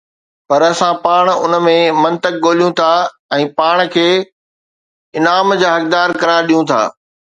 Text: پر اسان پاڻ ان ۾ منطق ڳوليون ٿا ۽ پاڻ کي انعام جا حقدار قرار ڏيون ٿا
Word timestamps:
پر 0.47 0.61
اسان 0.69 0.93
پاڻ 1.03 1.25
ان 1.43 1.51
۾ 1.65 1.75
منطق 2.03 2.33
ڳوليون 2.43 2.71
ٿا 2.79 2.91
۽ 3.39 3.41
پاڻ 3.59 3.77
کي 3.97 4.07
انعام 5.19 5.47
جا 5.61 5.69
حقدار 5.77 6.09
قرار 6.21 6.41
ڏيون 6.49 6.63
ٿا 6.73 6.81